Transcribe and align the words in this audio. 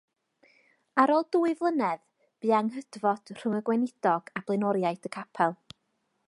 Ar 1.01 1.11
ôl 1.15 1.27
dwy 1.35 1.53
flynedd 1.59 2.01
bu 2.45 2.55
anghydfod 2.61 3.33
rhwng 3.37 3.59
y 3.59 3.61
gweinidog 3.69 4.33
a 4.41 4.45
blaenoriaid 4.49 5.11
y 5.13 5.15
capel. 5.19 5.55